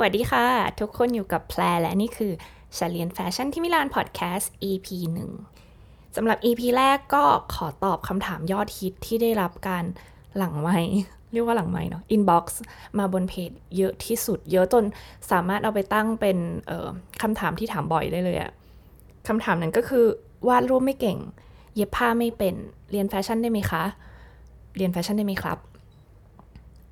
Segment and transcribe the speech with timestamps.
[0.00, 0.46] สวัสดีค่ะ
[0.80, 2.32] ทุกคนอยู่กับแพรและนี่คือ
[2.74, 4.88] ฉันเรียนแฟชั่นที่มิลานพอดแคสต์ EP
[5.52, 9.84] 1สำหรับ EP แรกก็ขอตอบคำถามยอดฮิตที่ได้รับการ
[10.36, 10.78] หลังไมค์
[11.32, 12.60] เรียกว่าหลังไมค์เนาะ inbox
[12.98, 14.84] มาบนเพจเยอะที่สุด เยอะจน
[15.30, 16.38] สามารถเอาไปตั้งเป็น
[17.22, 18.52] คำถามที่ถามบ่อยได้เลยอะ
[19.28, 20.04] คำถามนั้นก็คือ
[20.48, 21.18] วาดรูปไม่เก่ง
[21.74, 22.54] เย็บผ้าไม่เป็น
[22.90, 23.82] เรียนแฟชั่นได้ไหมคะ
[24.76, 25.58] เรียนแฟชั่นได้ไหมครับ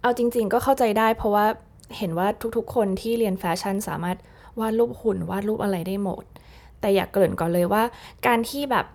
[0.03, 1.47] เอาจริง ๆ ก็เข้าใจได้เพราะว่า
[1.97, 4.17] เห็นว่าทุกๆ คนที่เรียนแฟชั่นสามารถ
[4.61, 6.25] วาดรูปหุ่นวาดรูปอะไรได้หมด
[6.81, 7.83] แต่อยากเกริ่นก่อนเลยว่า
[8.27, 8.87] การที่แบบ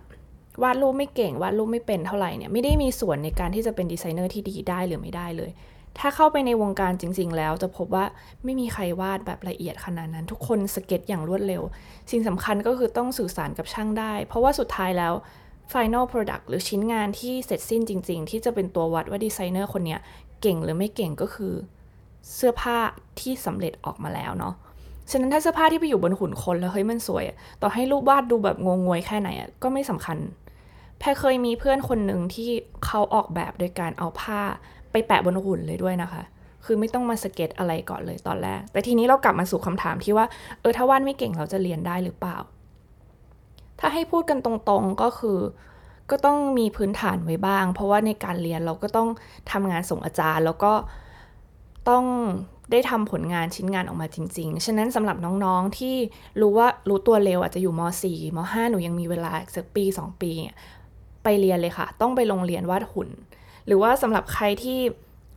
[0.62, 5.50] วาดรูปไม่เก่งวาดรูปไม่เป็นเท่าไหร่เนี่ยไม่ได้มีส่วนในการที่จะเป็นดีไซเนอร์ที่ดีได้หรือไม่ได้เลย
[5.98, 8.04] ถ้าเข้าไปในวงการจริง ๆ แล้วจะพบว่า
[8.44, 11.62] ไม่มีใครวาดแบบละเอียดขนาดนั้น ทุกคนสเก็ตอย่างรวดเร็ว
[12.10, 15.14] สิ่งสำคัญก็คือต้องสื่อสารกับช่างได้ เพราะว่าสุดท้ายแล้ว
[15.72, 20.00] Final Product หรือชิ้นงานที่เสร็จสิ้นจริง ๆ ที่จะเป็นตัววัดว่าดีไซเนอร์คนเนี้ย
[20.42, 21.54] เก่งหรือไม่เก่งก็คือ
[22.34, 22.76] เสื้อผ้า
[23.20, 24.54] ที่สำเร็จออกมาแล้วเนาะ
[25.10, 27.24] ฉะนั้นถ้าเสื้อผ้าที่ไปอยู่บนหุ่นคนแล้วเฮ้ยมันสวย
[27.62, 30.18] ต่อให้รูปวาดดูแบบงงงวยแค่ไหนอะก็ไม่สำคัญ
[30.98, 32.50] แพรเคยมีเพื่อนคนหนึ่งที่
[32.84, 34.40] เขาออกแบบโดยการเอาผ้า
[34.92, 36.22] ไปแปะบนหุ่นเลยด้วยนะคะ
[36.64, 40.26] คือไม่ต้องมาสเก็ตอะไรก่อนเลยตอนแรก แต่ทีนี้เรากลับมาสู่คำถามที่ว่า
[40.60, 42.36] เออถ้าวาดไม่เก่งเราจะเรียนได้หรือเปล่า
[43.80, 45.38] ถ้าให้พูดกันตรงๆก็คือ
[46.10, 49.08] ก็ต้องมีพื้นฐานไว้บ้าง เพราะว่าในการเรียนเราก็ต้อง
[49.52, 50.72] ทำงานส่งอาจารย์ แล้วก็
[51.88, 52.04] ต้อง
[52.72, 55.96] ได้ทำผลงานชิ้นงานออกมาจริง ๆ ฉะนั้นสำหรับน้องๆที่
[56.40, 60.32] รู้ว่ารู้ตัวเร็วอาจจะอยู่ม .4 ม .5 หนูยังมีเวลาสักปี 2 ปี
[61.22, 63.08] ไปเรียนเลยค่ะ ต้องไปโรงเรียนวาดหุ่น
[63.66, 64.78] หรือว่าสำหรับใครที่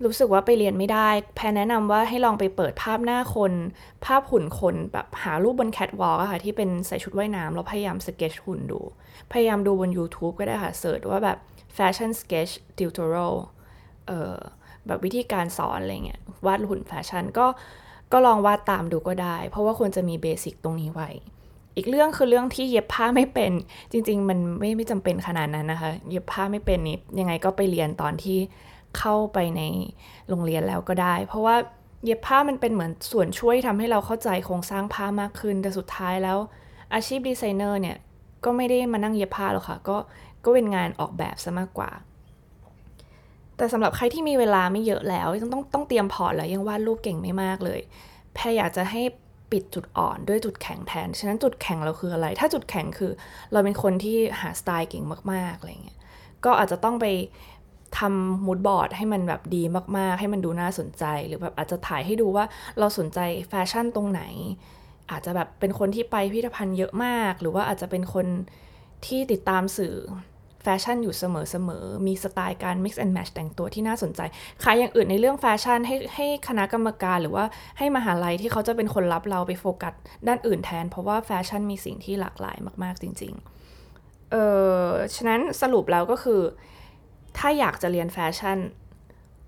[0.05, 3.53] รู้สึกว่าไปเรียนไม่ได้ แพนแนะนำว่าให้ลองไปเปิดภาพหน้าคน
[4.05, 8.79] ภาพหุ่นคนแบบหารูปบนแคทวอล์กค่ะที่เป็นใส่ชุดว่ายน้ำแล้วพยายามสเก็ตหุ่นดู
[9.31, 11.37] พยายามดูบน YouTube ก็ได้ค่ะเสิร์ชว่าแบบ
[11.77, 13.35] fashion sketch tutorial
[14.07, 14.37] เอ่อ
[14.87, 17.47] แบบวิธีการสอนอะไรเงี้ยวาดหุ่นแฟชั่นก็
[18.11, 21.09] ก็ลองวาดตามดูก็ได้ เพราะว่าควรจะมีเบสิกตรงนี้ไว้
[21.75, 23.51] อีกเรื่องคือเรื่องที่เย็บผ้าไม่เป็น
[23.91, 28.37] จริง ๆ มันไม่ไม่จำเป็นขนาดนั้นนะคะ เย็บผ้าไม่เป็นนี่ยังไงก็ไปเรียนตอนที่
[28.97, 29.61] เข้าไปใน
[30.29, 31.55] โรงเรียนแล้วก็ได้ เพราะว่า
[32.05, 36.37] เย็บผ้ามันเป็นเหมือนส่วนช่วยทำให้เราเข้าใจโครงสร้างผ้ามากขึ้น แต่สุดท้ายแล้ว
[36.93, 37.97] อาชีพดีไซเนอร์เนี่ย
[38.43, 39.97] ก็ไม่ได้มานั่งเย็บผ้าหรอกค่ะ ก็
[40.43, 41.89] ก็เป็นงานออกแบบซะมากกว่า
[43.57, 47.81] แต่สำหรับใครที่มีเวลาไม่เยอะแล้วต้องต้องต้องเตรียมพอร์ตแล้วยังวาดรูปเก่งไม่มากเลย
[48.33, 49.01] แพรอยากจะให้
[49.51, 53.11] ปิดจุดอ่อนด้วยจุดแข็งแทน ฉะนั้นจุดแข็งเราคืออะไร ถ้าจุดแข็งคือ
[53.51, 55.99] เราเป็นคนที่หาสไตล์เก่งมากๆอะไรเงี้ย
[56.45, 57.05] ก็อาจจะต้องไป
[57.99, 59.63] ทำมูดบอร์ดให้มันแบบดี
[59.97, 62.45] มากๆ ให้มันดูน่าสนใจ หรือแบบอาจจะถ่ายให้ดูว่า
[62.79, 63.19] เราสนใจ
[63.49, 64.21] แฟชั่นตรงไหน
[65.11, 68.27] อาจจะแบบเป็นคนที่ไปพิพิธภัณฑ์เยอะมาก หรือว่าอาจจะเป็นคน
[69.05, 69.95] ที่ติดตามสื่อแฟ
[70.83, 74.21] ชั่นอยู่เสมอๆ มีสไตล์การ mix and match แต่งตัวที่น่าสนใจ
[74.63, 77.45] ขายอย่างอื่นในเรื่องแฟชั่นให้ให้คณะกรรมการหรือว่า
[77.77, 79.93] ให้มหาลัยที่เขาจะเป็นคนรับเราไปโฟกัส
[80.27, 84.35] ด้านอื่นแทน เพราะว่าแฟชั่นมีสิ่งที่หลากหลายมากๆจริงๆ เอ
[84.81, 84.85] อ
[85.15, 86.41] ฉะนั้นสรุปแล้วก็คือ
[87.37, 88.59] ถ้าอยากจะเรียนแฟชั่น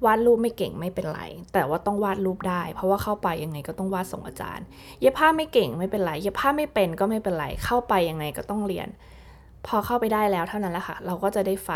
[0.05, 1.21] วาดรูปไม่เก่งไม่เป็นไร
[1.53, 4.65] แต่ว่าต้องวาดรูปได้ เพราะว่าเข้าไปยังไงก็ต้องวาดส่งอาจารย์
[4.99, 8.87] เย็บผ้าไม่เก่งไม่เป็นไร เย็บผ้าไม่เป็นก็ไม่เป็นไร เข้าไปยังไงก็ต้องเรียน
[9.67, 11.69] พอเข้าไปได้แล้วเท่านั้นแหละค่ะ เราก็จะได้ไฟ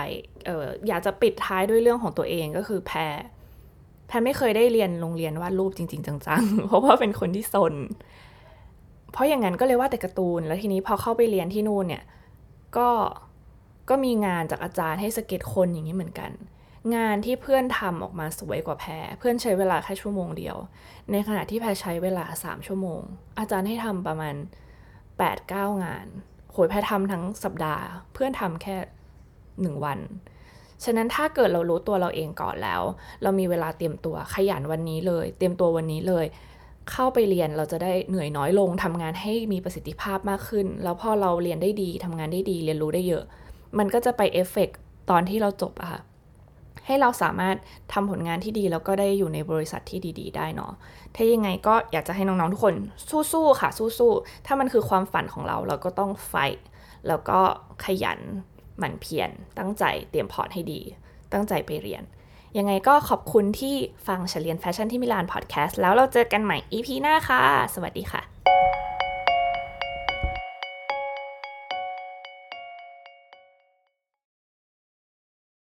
[0.46, 3.16] เอออยากจะปิดท้ายด้วยเรื่องของตัวเองก็คือแพร
[4.08, 7.74] แพรไม่เคยได้เรียนโรงเรียนวาดรูปจริง ๆ จังๆ เพราะว่าเป็นคนที่ซน
[9.12, 12.04] เพราะอย่างนั้นก็เลยวาดแต่การ์ตูน แล้วทีนี้พอเข้าไปเรียนที่นู่นเนี่ย
[12.78, 12.90] ก็
[13.90, 16.32] ก็มีงานจากอาจารย์ให้สเก็ตคนอย่างนี้เหมือนกัน
[16.96, 20.58] งานที่เพื่อนทำออกมาสวยกว่าแพรเพื่อนใช้เวลาแค่ชั่วโมงเดียว
[21.12, 23.02] ในขณะที่แพรใช้เวลาสามชั่วโมง
[23.40, 24.36] อาจารย์ให้ทำประมาณ
[25.18, 26.08] แปดเก้างาน
[26.54, 27.84] โหยแพทำทั้งสัปดาห์
[28.14, 28.76] เพื่อนทำแค่
[29.62, 30.00] หนึ่งวัน
[30.84, 32.82] ฉะนั้นถ้าเกิดเรารู้ตัวเราเองก่อนแล้ว
[33.24, 36.26] เรามีเวลาเตรียมตัวขยันวันนี้เลย เตรียมตัววันนี้เลย
[36.92, 43.24] เข้าไปเรียนเราจะได้เหนื่อยน้อยลงทำงานให้มีประสิทธิภาพมากขึ้น แล้วพอเราเรียนได้ดีทำงานได้ดี เรียนรู้ได้เยอะ
[43.78, 44.70] มันก็จะไปเอฟเฟก
[45.10, 46.02] ตอนที่เราจบอะค่ะ
[46.86, 47.56] ให้เราสามารถ
[47.94, 50.72] ทำผลงานที่ดี แล้วก็ได้อยู่ในบริษัทที่ดี ๆ ได้เนาะ
[51.16, 52.76] ถ้ายังไงก็อยากจะให้น้องๆทุกคน
[53.32, 56.36] สู้ๆค่ะสู้ๆถ้ามันคือความฝันของเราเราก็ต้อง fight
[57.08, 57.40] แล้วก็
[57.86, 58.20] ขยัน
[58.80, 60.82] หมั่นเพียรตั้งใจเตรียม port ให้ดี
[61.34, 62.04] ตั้งใจไปเรียน
[62.58, 63.76] ยังไงก็ขอบคุณที่
[64.08, 67.42] ฟังฉันเรียนแฟชั่นที่มิลานพอดแคสต์แล้วเราเจอกันใหม่ EP หน้าค่ะ
[67.76, 68.33] สวัสดีค่ะ